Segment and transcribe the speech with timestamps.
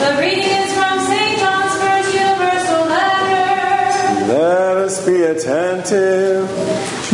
[0.00, 1.38] The reading is from St.
[1.38, 4.32] John's First Universal Letter.
[4.32, 6.48] Let us be attentive.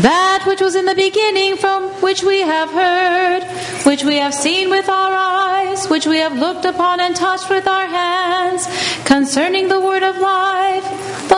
[0.02, 3.42] That which was in the beginning, from which we have heard,
[3.84, 7.66] which we have seen with our eyes, which we have looked upon and touched with
[7.66, 8.68] our hands,
[9.04, 10.84] concerning the word of life.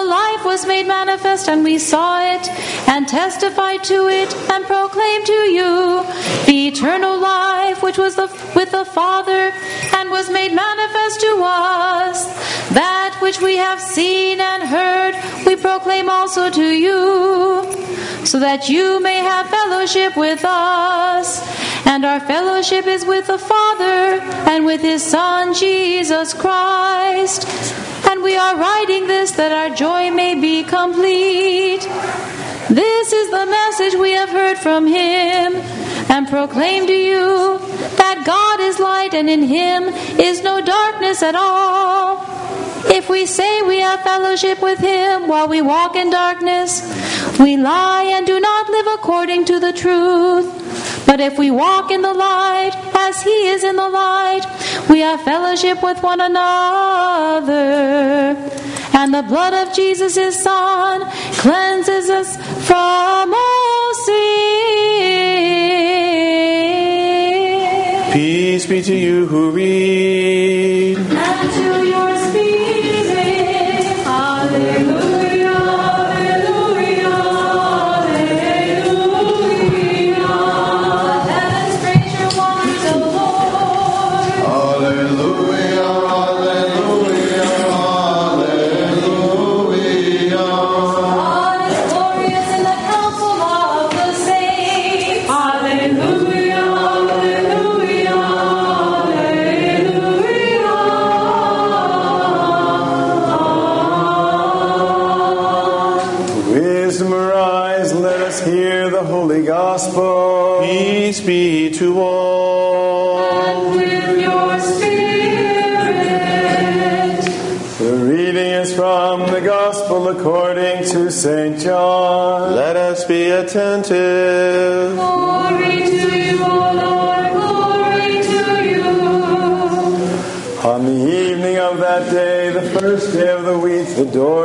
[0.09, 2.49] Life was made manifest, and we saw it,
[2.89, 6.03] and testified to it, and proclaimed to you
[6.47, 9.53] the eternal life which was the, with the Father,
[9.97, 12.27] and was made manifest to us.
[12.71, 15.15] That which we have seen and heard,
[15.47, 17.63] we proclaim also to you
[18.25, 21.41] so that you may have fellowship with us.
[21.89, 24.21] And our fellowship is with the Father
[24.51, 27.49] and with His Son, Jesus Christ.
[28.07, 31.81] And we are writing this that our joy may be complete.
[32.69, 35.57] This is the message we have heard from Him
[36.13, 37.57] and proclaim to you
[37.97, 39.85] that God is light and in Him
[40.21, 42.23] is no darkness at all.
[42.93, 46.83] If we say we have fellowship with Him while we walk in darkness,
[47.41, 50.58] we lie and do not live according to the truth.
[51.09, 54.45] But if we walk in the light as He is in the light,
[54.91, 57.57] we have fellowship with one another.
[58.93, 62.37] And the blood of Jesus, His Son, cleanses us
[62.69, 64.49] from all sin.
[68.13, 70.18] Peace be to you who read.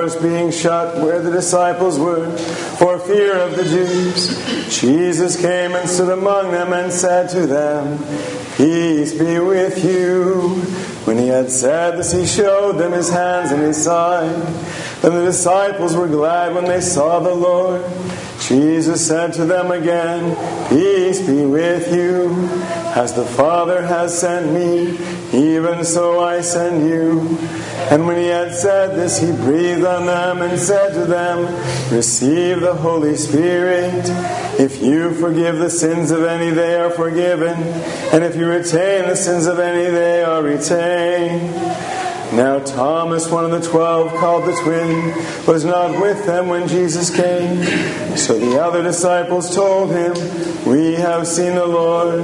[0.03, 2.29] Doors being shut where the disciples were,
[2.77, 7.99] for fear of the Jews, Jesus came and stood among them and said to them,
[8.57, 10.49] Peace be with you.
[11.05, 14.35] When he had said this, he showed them his hands and his side.
[15.01, 17.83] Then the disciples were glad when they saw the Lord.
[18.41, 20.35] Jesus said to them again,
[20.67, 22.49] Peace be with you.
[22.95, 24.97] As the Father has sent me,
[25.31, 27.37] even so I send you.
[27.91, 31.45] And when he had said this, he breathed on them and said to them,
[31.93, 34.03] Receive the Holy Spirit.
[34.59, 37.57] If you forgive the sins of any, they are forgiven.
[38.13, 41.53] And if you retain the sins of any, they are retained.
[42.33, 45.13] Now Thomas, one of the twelve, called the twin,
[45.45, 47.63] was not with them when Jesus came.
[48.17, 50.13] So the other disciples told him,
[50.65, 52.21] We have seen the Lord.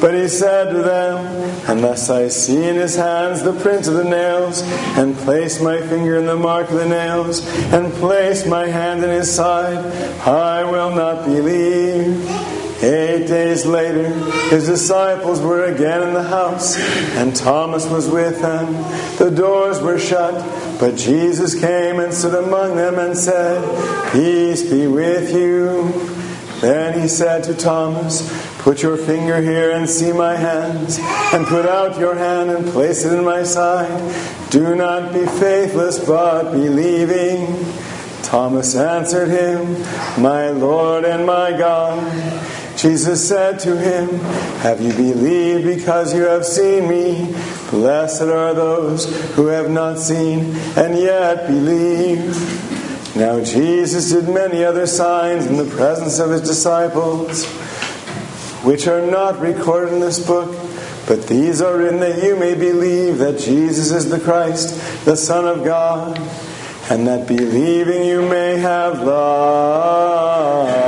[0.00, 4.04] But he said to them, Unless I see in his hands the print of the
[4.04, 4.62] nails,
[4.98, 9.10] and place my finger in the mark of the nails, and place my hand in
[9.10, 9.78] his side,
[10.26, 12.43] I will not believe.
[12.84, 14.10] Eight days later,
[14.50, 16.76] his disciples were again in the house,
[17.16, 18.74] and Thomas was with them.
[19.16, 20.34] The doors were shut,
[20.78, 25.92] but Jesus came and stood among them and said, Peace be with you.
[26.60, 28.28] Then he said to Thomas,
[28.58, 30.98] Put your finger here and see my hands,
[31.32, 34.50] and put out your hand and place it in my side.
[34.50, 37.64] Do not be faithless, but believing.
[38.22, 39.72] Thomas answered him,
[40.22, 42.60] My Lord and my God.
[42.76, 44.08] Jesus said to him,
[44.60, 47.32] Have you believed because you have seen me?
[47.70, 53.16] Blessed are those who have not seen and yet believe.
[53.16, 57.46] Now Jesus did many other signs in the presence of his disciples,
[58.64, 60.50] which are not recorded in this book,
[61.06, 65.46] but these are written that you may believe that Jesus is the Christ, the Son
[65.46, 66.18] of God,
[66.90, 70.83] and that believing you may have life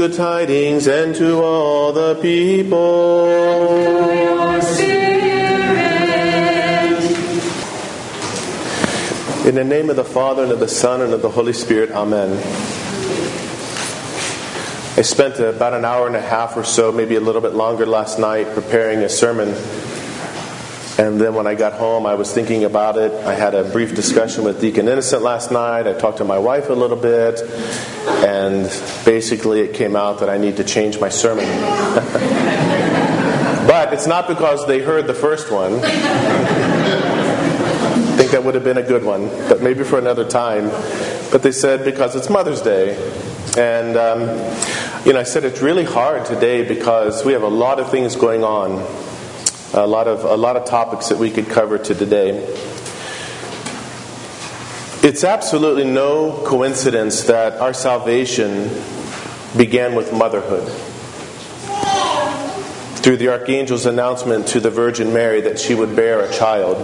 [0.00, 3.28] good tidings and to all the people.
[9.46, 11.90] In the name of the Father, and of the Son, and of the Holy Spirit,
[11.90, 12.30] Amen.
[14.96, 17.84] I spent about an hour and a half or so, maybe a little bit longer
[17.84, 19.54] last night, preparing a sermon.
[21.00, 23.10] And then when I got home, I was thinking about it.
[23.24, 25.86] I had a brief discussion with Deacon Innocent last night.
[25.86, 27.40] I talked to my wife a little bit.
[28.22, 28.64] And
[29.06, 31.46] basically, it came out that I need to change my sermon.
[33.66, 35.80] but it's not because they heard the first one.
[35.82, 35.88] I
[38.18, 40.68] think that would have been a good one, but maybe for another time.
[41.32, 42.98] But they said because it's Mother's Day.
[43.56, 44.20] And, um,
[45.06, 48.16] you know, I said it's really hard today because we have a lot of things
[48.16, 48.84] going on,
[49.72, 52.44] a lot of, a lot of topics that we could cover to today.
[55.02, 58.68] It's absolutely no coincidence that our salvation
[59.56, 60.68] began with motherhood.
[62.98, 66.76] Through the archangel's announcement to the Virgin Mary that she would bear a child.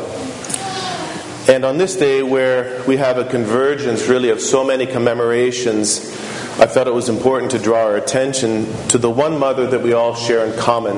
[1.48, 6.10] And on this day, where we have a convergence really of so many commemorations,
[6.58, 9.92] I felt it was important to draw our attention to the one mother that we
[9.92, 10.96] all share in common,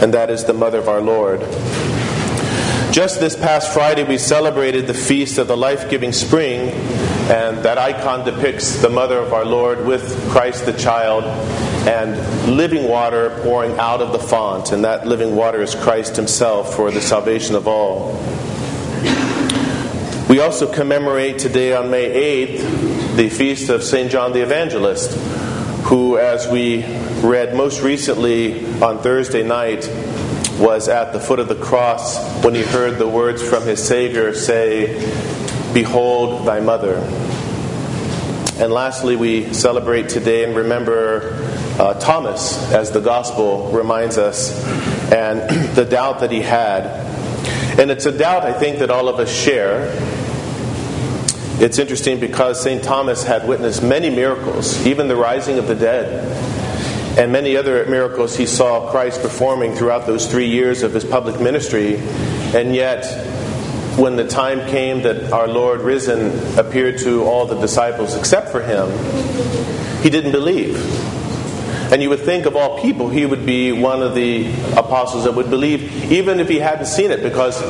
[0.00, 1.40] and that is the mother of our Lord.
[2.92, 6.70] Just this past Friday, we celebrated the feast of the life giving spring,
[7.28, 11.24] and that icon depicts the mother of our Lord with Christ the child
[11.88, 16.76] and living water pouring out of the font, and that living water is Christ Himself
[16.76, 18.12] for the salvation of all.
[20.28, 24.10] We also commemorate today on May 8th the feast of St.
[24.10, 25.18] John the Evangelist,
[25.84, 26.84] who, as we
[27.20, 29.86] read most recently on Thursday night,
[30.58, 34.32] was at the foot of the cross when he heard the words from his Savior
[34.32, 34.94] say,
[35.74, 36.96] Behold thy mother.
[38.56, 41.34] And lastly, we celebrate today and remember
[41.78, 44.52] uh, Thomas, as the gospel reminds us,
[45.12, 45.40] and
[45.74, 46.86] the doubt that he had.
[47.78, 49.92] And it's a doubt I think that all of us share.
[51.62, 52.82] It's interesting because St.
[52.82, 56.26] Thomas had witnessed many miracles, even the rising of the dead,
[57.16, 61.40] and many other miracles he saw Christ performing throughout those three years of his public
[61.40, 61.98] ministry.
[62.52, 63.04] And yet,
[63.96, 68.60] when the time came that our Lord risen appeared to all the disciples except for
[68.60, 68.88] him,
[70.02, 70.74] he didn't believe.
[71.92, 75.34] And you would think of all people, he would be one of the apostles that
[75.34, 77.60] would believe, even if he hadn't seen it, because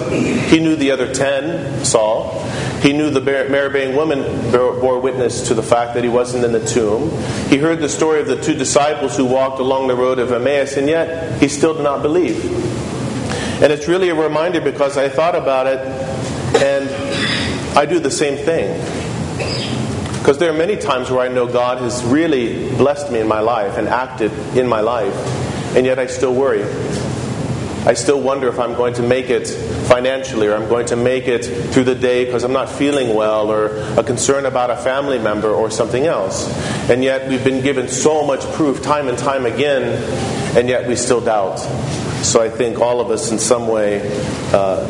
[0.50, 2.30] he knew the other ten saw.
[2.82, 6.66] He knew the Myrrh-bearing woman bore witness to the fact that he wasn't in the
[6.66, 7.10] tomb.
[7.48, 10.76] He heard the story of the two disciples who walked along the road of Emmaus,
[10.76, 12.44] and yet he still did not believe.
[13.62, 15.78] And it's really a reminder because I thought about it,
[16.60, 16.90] and
[17.78, 18.80] I do the same thing.
[20.18, 23.40] Because there are many times where I know God has really blessed me in my
[23.40, 25.14] life and acted in my life,
[25.76, 26.64] and yet I still worry.
[27.84, 29.48] I still wonder if I'm going to make it
[29.88, 33.50] financially or I'm going to make it through the day because I'm not feeling well
[33.50, 36.48] or a concern about a family member or something else.
[36.88, 39.82] And yet we've been given so much proof time and time again,
[40.56, 41.56] and yet we still doubt.
[42.22, 44.00] So I think all of us in some way
[44.52, 44.86] uh,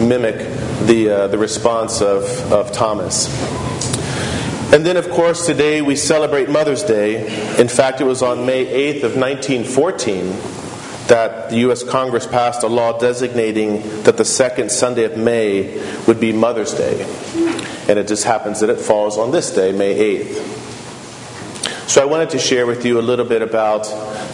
[0.00, 0.36] mimic
[0.86, 3.26] the, uh, the response of, of Thomas.
[4.72, 7.26] And then, of course, today we celebrate Mother's Day.
[7.58, 10.59] In fact, it was on May 8th of 1914
[11.10, 11.82] that the U.S.
[11.82, 17.02] Congress passed a law designating that the second Sunday of May would be Mother's Day.
[17.88, 21.88] And it just happens that it falls on this day, May 8th.
[21.88, 23.82] So I wanted to share with you a little bit about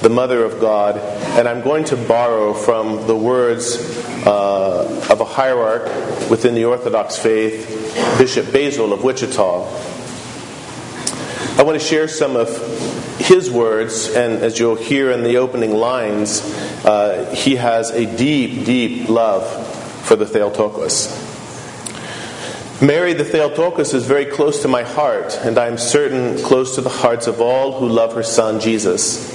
[0.03, 0.99] the Mother of God,
[1.39, 3.79] and I'm going to borrow from the words
[4.27, 5.87] uh, of a hierarch
[6.29, 7.67] within the Orthodox faith,
[8.19, 9.65] Bishop Basil of Wichita.
[11.59, 12.49] I want to share some of
[13.19, 16.43] his words, and as you'll hear in the opening lines,
[16.85, 19.45] uh, he has a deep, deep love
[20.07, 21.25] for the Theotokos.
[22.81, 26.83] Mary the Theotokos is very close to my heart, and I am certain close to
[26.83, 29.35] the hearts of all who love her son Jesus.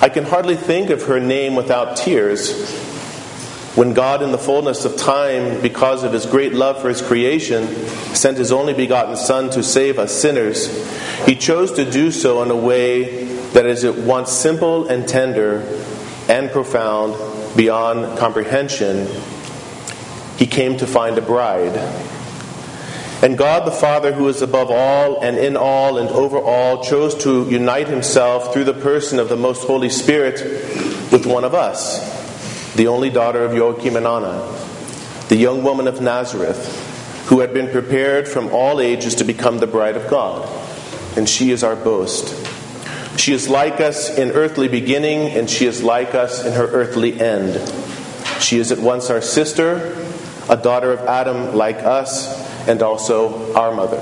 [0.00, 2.87] I can hardly think of her name without tears.
[3.74, 7.66] When God, in the fullness of time, because of his great love for his creation,
[8.14, 10.66] sent his only begotten Son to save us sinners,
[11.26, 15.60] he chose to do so in a way that is at once simple and tender
[16.28, 17.14] and profound
[17.56, 19.06] beyond comprehension.
[20.38, 21.76] He came to find a bride.
[23.22, 27.14] And God the Father, who is above all and in all and over all, chose
[27.22, 30.40] to unite himself through the person of the most Holy Spirit
[31.12, 32.17] with one of us
[32.78, 34.56] the only daughter of Joachim and Anna,
[35.28, 39.66] the young woman of Nazareth, who had been prepared from all ages to become the
[39.66, 40.48] bride of God.
[41.16, 42.28] And she is our boast.
[43.18, 47.20] She is like us in earthly beginning, and she is like us in her earthly
[47.20, 47.54] end.
[48.40, 49.96] She is at once our sister,
[50.48, 53.98] a daughter of Adam like us, and also our mother.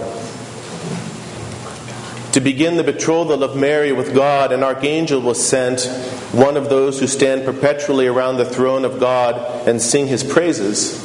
[2.36, 5.86] To begin the betrothal of Mary with God, an archangel was sent,
[6.32, 11.02] one of those who stand perpetually around the throne of God and sing his praises.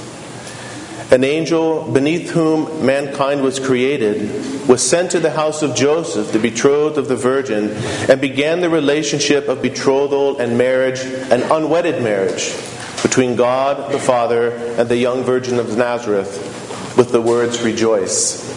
[1.10, 6.38] An angel beneath whom mankind was created was sent to the house of Joseph, the
[6.38, 7.70] betrothed of the Virgin,
[8.10, 12.54] and began the relationship of betrothal and marriage, an unwedded marriage,
[13.04, 18.50] between God the Father and the young Virgin of Nazareth, with the words, Rejoice.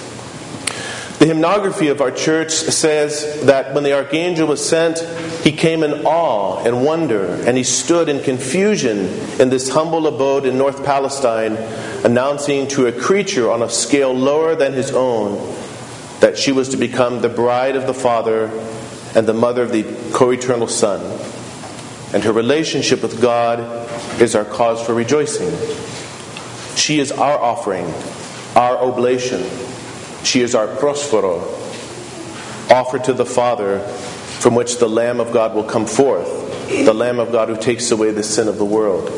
[1.25, 4.99] The hymnography of our church says that when the archangel was sent,
[5.43, 9.07] he came in awe and wonder, and he stood in confusion
[9.41, 11.57] in this humble abode in North Palestine
[12.05, 15.39] announcing to a creature on a scale lower than his own
[16.21, 18.51] that she was to become the bride of the Father
[19.15, 21.01] and the mother of the co eternal Son.
[22.13, 23.61] And her relationship with God
[24.21, 25.49] is our cause for rejoicing.
[26.77, 27.87] She is our offering,
[28.55, 29.43] our oblation.
[30.25, 31.41] She is our prosphora,
[32.71, 33.81] offered to the Father,
[34.41, 36.29] from which the Lamb of God will come forth,
[36.69, 39.09] the Lamb of God who takes away the sin of the world.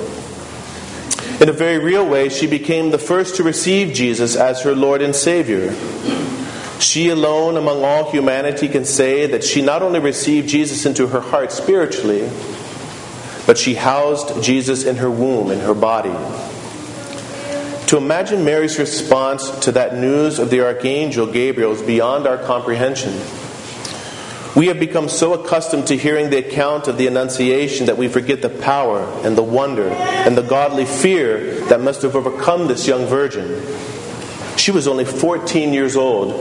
[1.41, 5.03] In a very real way, she became the first to receive Jesus as her Lord
[5.03, 5.75] and Savior.
[6.81, 11.21] She alone among all humanity can say that she not only received Jesus into her
[11.21, 12.31] heart spiritually,
[13.47, 16.15] but she housed Jesus in her womb, in her body.
[17.89, 23.13] To imagine Mary's response to that news of the archangel Gabriel is beyond our comprehension.
[24.57, 28.43] We have become so accustomed to hearing the account of the Annunciation that we forget
[28.43, 33.07] the power and the wonder and the godly fear that must have overcome this young
[33.07, 33.65] virgin.
[34.57, 36.33] She was only 14 years old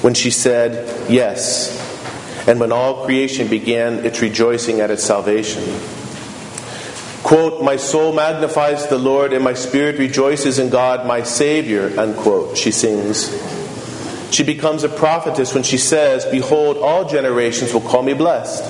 [0.00, 1.78] when she said, Yes,
[2.48, 5.62] and when all creation began its rejoicing at its salvation.
[7.32, 12.58] Quote, My soul magnifies the Lord, and my spirit rejoices in God, my Savior, unquote,
[12.58, 13.30] she sings.
[14.30, 18.62] She becomes a prophetess when she says, Behold, all generations will call me blessed.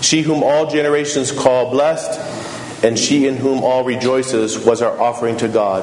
[0.00, 5.36] She whom all generations call blessed, and she in whom all rejoices, was our offering
[5.38, 5.82] to God.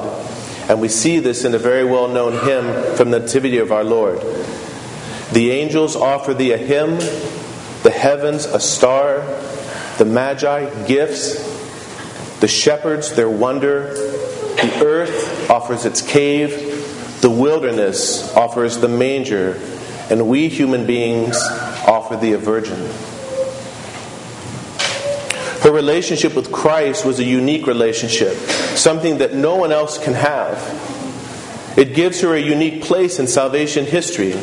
[0.70, 3.84] And we see this in a very well known hymn from the Nativity of our
[3.84, 4.22] Lord.
[5.32, 6.96] The angels offer thee a hymn,
[7.82, 9.20] the heavens a star,
[9.98, 11.57] the magi gifts,
[12.40, 19.60] the shepherds their wonder, the earth offers its cave, the wilderness offers the manger,
[20.10, 21.36] and we human beings
[21.86, 22.78] offer the virgin.
[25.62, 28.34] Her relationship with Christ was a unique relationship,
[28.76, 30.56] something that no one else can have.
[31.76, 34.34] It gives her a unique place in salvation history.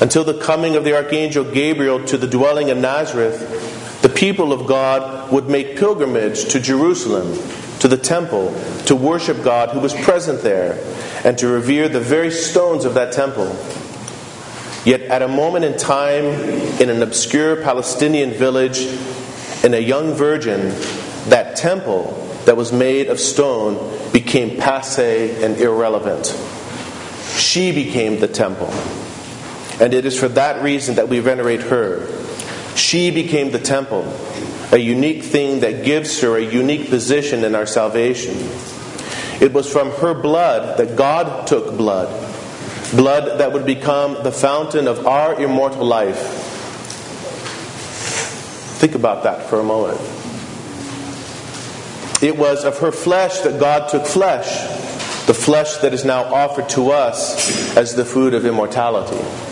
[0.00, 3.59] Until the coming of the archangel Gabriel to the dwelling of Nazareth,
[4.02, 7.38] the people of God would make pilgrimage to Jerusalem,
[7.80, 8.54] to the temple,
[8.86, 10.82] to worship God who was present there
[11.24, 13.56] and to revere the very stones of that temple.
[14.84, 18.80] Yet, at a moment in time, in an obscure Palestinian village,
[19.62, 20.70] in a young virgin,
[21.28, 22.16] that temple
[22.46, 23.76] that was made of stone
[24.12, 26.34] became passe and irrelevant.
[27.36, 28.70] She became the temple.
[29.78, 32.06] And it is for that reason that we venerate her.
[32.80, 34.10] She became the temple,
[34.72, 38.34] a unique thing that gives her a unique position in our salvation.
[39.38, 42.08] It was from her blood that God took blood,
[42.96, 46.16] blood that would become the fountain of our immortal life.
[48.80, 50.00] Think about that for a moment.
[52.22, 56.70] It was of her flesh that God took flesh, the flesh that is now offered
[56.70, 59.49] to us as the food of immortality.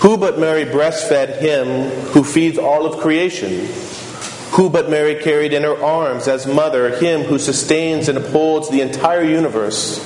[0.00, 3.66] Who but Mary breastfed him who feeds all of creation?
[4.52, 8.80] Who but Mary carried in her arms as mother him who sustains and upholds the
[8.80, 9.98] entire universe?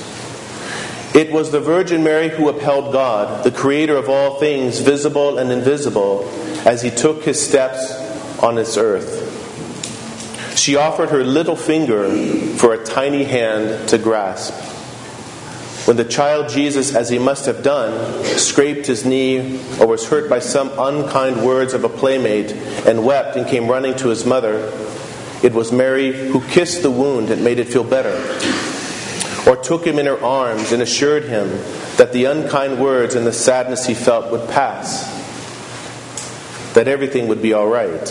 [1.13, 5.51] It was the Virgin Mary who upheld God, the creator of all things, visible and
[5.51, 6.27] invisible,
[6.65, 7.93] as he took his steps
[8.41, 9.29] on this earth.
[10.57, 12.09] She offered her little finger
[12.57, 14.72] for a tiny hand to grasp.
[15.85, 20.29] When the child Jesus, as he must have done, scraped his knee or was hurt
[20.29, 22.53] by some unkind words of a playmate
[22.87, 24.71] and wept and came running to his mother,
[25.43, 28.15] it was Mary who kissed the wound and made it feel better,
[29.45, 31.49] or took him in her arms and assured him
[31.97, 35.03] that the unkind words and the sadness he felt would pass,
[36.75, 38.07] that everything would be all right.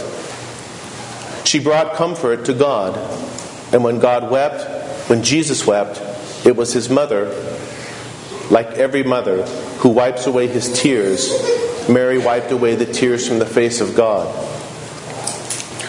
[1.47, 2.99] She brought comfort to God,
[3.73, 6.03] and when God wept, when Jesus wept,
[6.45, 7.27] it was his mother
[8.51, 9.45] like every mother
[9.79, 11.31] who wipes away his tears
[11.89, 14.29] Mary wiped away the tears from the face of God.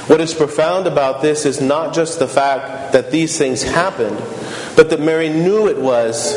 [0.08, 4.18] What is profound about this is not just the fact that these things happened,
[4.76, 6.34] but that Mary knew it was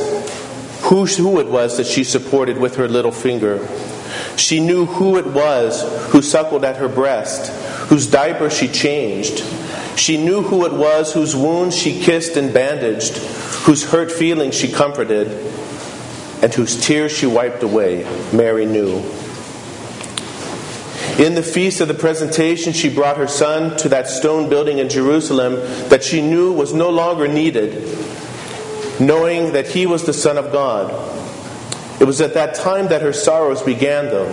[0.83, 3.67] who, who it was that she supported with her little finger.
[4.37, 5.83] She knew who it was
[6.13, 7.51] who suckled at her breast,
[7.89, 9.43] whose diaper she changed.
[9.97, 13.17] She knew who it was whose wounds she kissed and bandaged,
[13.65, 15.29] whose hurt feelings she comforted,
[16.43, 18.05] and whose tears she wiped away.
[18.33, 18.99] Mary knew.
[21.19, 24.91] In the feast of the presentation, she brought her son to that stone building in
[24.91, 25.55] Jerusalem
[25.89, 27.83] that she knew was no longer needed,
[29.01, 30.91] knowing that he was the Son of God.
[31.99, 34.29] It was at that time that her sorrows began, though.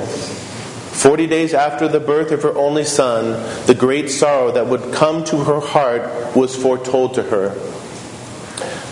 [0.94, 3.32] Forty days after the birth of her only son,
[3.66, 7.50] the great sorrow that would come to her heart was foretold to her.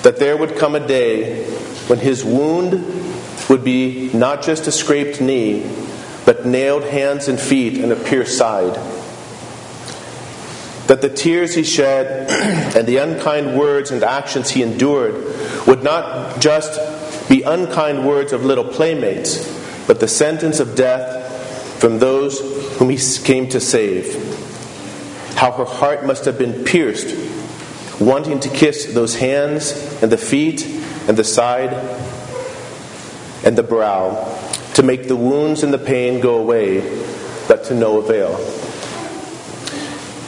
[0.01, 1.45] That there would come a day
[1.87, 2.73] when his wound
[3.49, 5.69] would be not just a scraped knee,
[6.25, 8.75] but nailed hands and feet and a pierced side.
[10.87, 12.29] That the tears he shed
[12.75, 15.15] and the unkind words and actions he endured
[15.67, 16.79] would not just
[17.29, 19.47] be unkind words of little playmates,
[19.87, 21.20] but the sentence of death
[21.81, 22.39] from those
[22.77, 24.13] whom he came to save.
[25.35, 27.09] How her heart must have been pierced,
[27.99, 29.71] wanting to kiss those hands
[30.03, 30.63] and the feet
[31.07, 31.73] and the side
[33.43, 34.11] and the brow
[34.75, 36.81] to make the wounds and the pain go away,
[37.47, 38.35] but to no avail.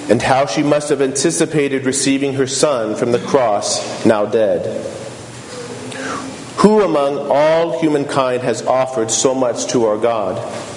[0.10, 4.84] And how she must have anticipated receiving her son from the cross, now dead.
[6.58, 10.72] Who among all humankind has offered so much to our God?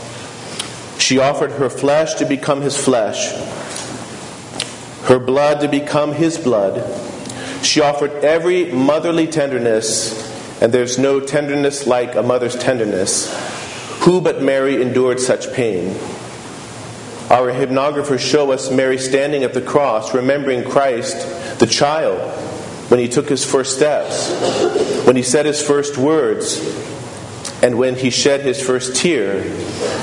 [1.06, 3.30] She offered her flesh to become his flesh,
[5.06, 6.82] her blood to become his blood.
[7.64, 13.32] She offered every motherly tenderness, and there's no tenderness like a mother's tenderness
[14.00, 15.96] who but Mary endured such pain?
[17.30, 22.18] Our hymnographers show us Mary standing at the cross, remembering Christ, the child,
[22.90, 24.28] when he took his first steps,
[25.06, 26.85] when he said his first words,
[27.62, 29.42] and when he shed his first tear,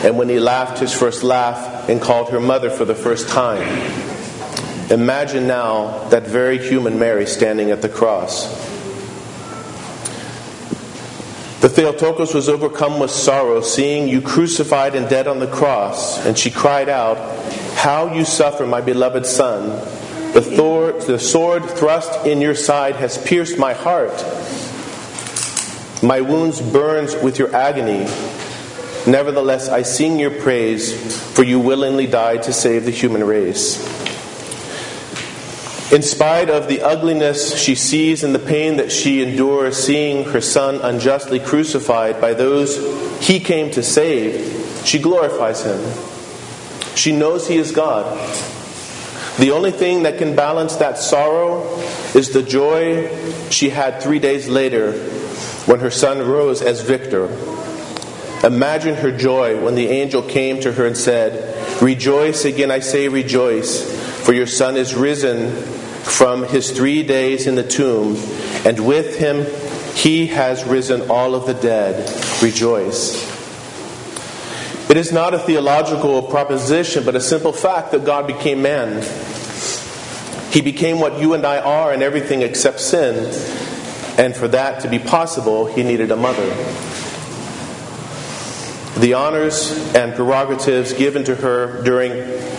[0.04, 3.62] and when he laughed his first laugh and called her mother for the first time.
[4.90, 8.48] Imagine now that very human Mary standing at the cross.
[11.62, 16.38] The Theotokos was overcome with sorrow, seeing you crucified and dead on the cross, and
[16.38, 17.18] she cried out,
[17.76, 19.70] How you suffer, my beloved Son!
[20.34, 24.12] The, thor- the sword thrust in your side has pierced my heart.
[26.04, 28.02] My wounds burns with your agony.
[29.10, 33.80] Nevertheless, I sing your praise, for you willingly died to save the human race.
[35.94, 40.42] In spite of the ugliness she sees and the pain that she endures seeing her
[40.42, 45.80] son unjustly crucified by those he came to save, she glorifies him.
[46.98, 48.06] She knows he is God.
[49.40, 51.64] The only thing that can balance that sorrow
[52.14, 53.10] is the joy
[53.50, 55.13] she had three days later
[55.66, 57.26] when her son rose as victor.
[58.46, 63.08] Imagine her joy when the angel came to her and said, Rejoice, again I say
[63.08, 63.84] rejoice,
[64.26, 65.56] for your son is risen
[66.04, 68.18] from his three days in the tomb,
[68.66, 69.46] and with him
[69.96, 72.10] he has risen all of the dead.
[72.42, 73.32] Rejoice.
[74.90, 79.02] It is not a theological proposition, but a simple fact that God became man.
[80.52, 83.16] He became what you and I are and everything except sin.
[84.18, 86.46] And for that to be possible, he needed a mother.
[89.00, 92.12] The honors and prerogatives given to her during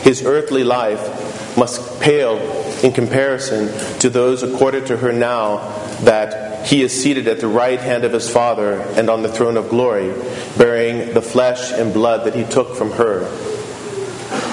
[0.03, 2.39] his earthly life must pale
[2.83, 3.69] in comparison
[4.01, 5.59] to those accorded to her now
[6.01, 9.57] that he is seated at the right hand of his Father and on the throne
[9.57, 10.13] of glory,
[10.59, 13.54] bearing the flesh and blood that he took from her.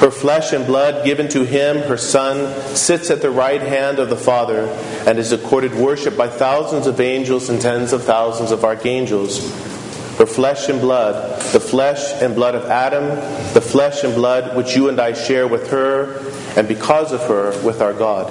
[0.01, 4.09] Her flesh and blood given to him, her Son, sits at the right hand of
[4.09, 4.65] the Father
[5.05, 9.39] and is accorded worship by thousands of angels and tens of thousands of archangels.
[10.17, 13.09] Her flesh and blood, the flesh and blood of Adam,
[13.53, 16.17] the flesh and blood which you and I share with her
[16.57, 18.27] and because of her with our God.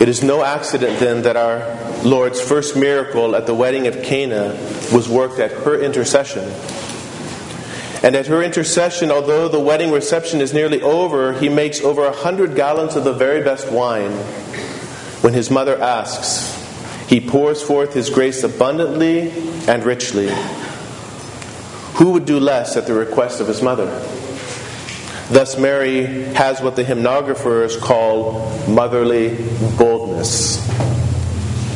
[0.00, 4.58] It is no accident then that our Lord's first miracle at the wedding of Cana
[4.94, 6.50] was worked at her intercession.
[8.02, 12.12] And at her intercession, although the wedding reception is nearly over, he makes over a
[12.12, 14.12] hundred gallons of the very best wine.
[15.20, 16.56] When his mother asks,
[17.08, 19.30] he pours forth his grace abundantly
[19.68, 20.30] and richly.
[21.94, 23.86] Who would do less at the request of his mother?
[25.28, 29.36] Thus, Mary has what the hymnographers call motherly
[29.76, 30.66] boldness.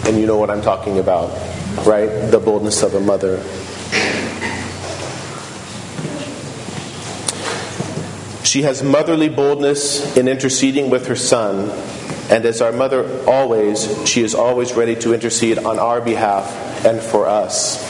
[0.06, 1.30] And you know what I'm talking about,
[1.86, 2.06] right?
[2.30, 3.44] The boldness of a mother.
[8.54, 11.70] She has motherly boldness in interceding with her son,
[12.30, 16.46] and as our mother always, she is always ready to intercede on our behalf
[16.86, 17.82] and for us.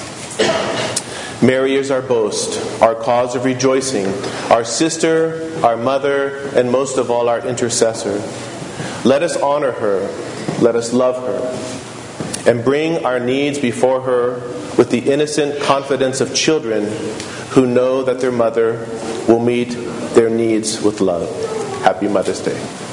[1.42, 4.06] Mary is our boast, our cause of rejoicing,
[4.50, 8.14] our sister, our mother, and most of all, our intercessor.
[9.06, 10.08] Let us honor her,
[10.62, 14.40] let us love her, and bring our needs before her
[14.78, 16.84] with the innocent confidence of children
[17.54, 18.84] who know that their mother
[19.28, 19.70] will meet
[20.14, 21.30] their needs with love.
[21.82, 22.83] Happy Mother's Day.